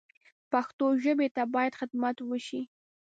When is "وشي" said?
2.21-2.61